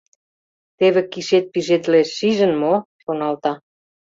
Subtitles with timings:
[0.77, 3.53] «Теве кишет пижедылеш, шижын мо?..»— шоналта.